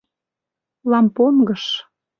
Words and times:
—Лампонгыш!.. 0.91 1.63